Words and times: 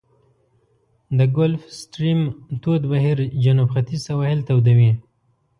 د 1.17 1.19
ګلف 1.37 1.63
ستریم 1.81 2.21
تود 2.61 2.81
بهیر 2.91 3.17
جنوب 3.43 3.69
ختیځ 3.75 4.01
سواحل 4.07 4.39
توده 4.47 4.73
وي. 4.77 4.91